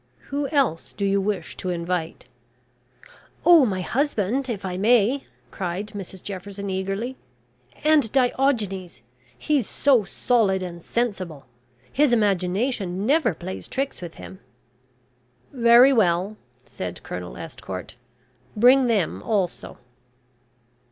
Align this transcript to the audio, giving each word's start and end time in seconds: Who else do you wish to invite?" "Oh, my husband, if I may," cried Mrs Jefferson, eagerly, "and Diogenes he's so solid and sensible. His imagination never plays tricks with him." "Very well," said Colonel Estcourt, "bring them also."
Who 0.33 0.47
else 0.47 0.93
do 0.93 1.05
you 1.05 1.21
wish 1.21 1.55
to 1.57 1.69
invite?" 1.69 2.25
"Oh, 3.45 3.67
my 3.67 3.81
husband, 3.81 4.49
if 4.49 4.65
I 4.65 4.75
may," 4.75 5.27
cried 5.51 5.89
Mrs 5.89 6.23
Jefferson, 6.23 6.71
eagerly, 6.71 7.17
"and 7.83 8.11
Diogenes 8.11 9.03
he's 9.37 9.69
so 9.69 10.03
solid 10.03 10.63
and 10.63 10.81
sensible. 10.81 11.45
His 11.93 12.13
imagination 12.13 13.05
never 13.05 13.35
plays 13.35 13.67
tricks 13.67 14.01
with 14.01 14.15
him." 14.15 14.39
"Very 15.53 15.93
well," 15.93 16.35
said 16.65 17.03
Colonel 17.03 17.37
Estcourt, 17.37 17.93
"bring 18.55 18.87
them 18.87 19.21
also." 19.21 19.77